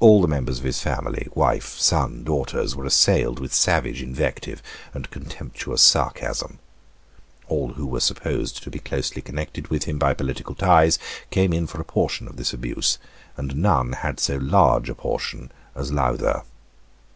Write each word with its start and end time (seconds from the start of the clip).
All 0.00 0.20
the 0.20 0.26
members 0.26 0.58
of 0.58 0.64
his 0.64 0.80
family, 0.82 1.28
wife, 1.32 1.78
son, 1.78 2.24
daughters, 2.24 2.74
were 2.74 2.84
assailed 2.84 3.38
with 3.38 3.54
savage 3.54 4.02
invective 4.02 4.60
and 4.92 5.08
contemptuous 5.08 5.82
sarcasm, 5.82 6.58
All 7.46 7.74
who 7.74 7.86
were 7.86 8.00
supposed 8.00 8.60
to 8.64 8.70
be 8.70 8.80
closely 8.80 9.22
connected 9.22 9.68
with 9.68 9.84
him 9.84 10.00
by 10.00 10.14
political 10.14 10.56
ties 10.56 10.98
came 11.30 11.52
in 11.52 11.68
for 11.68 11.80
a 11.80 11.84
portion 11.84 12.26
of 12.26 12.38
this 12.38 12.52
abuse; 12.52 12.98
and 13.36 13.54
none 13.54 13.92
had 13.92 14.18
so 14.18 14.36
large 14.38 14.90
a 14.90 14.96
portion 14.96 15.52
as 15.76 15.92
Lowther. 15.92 16.42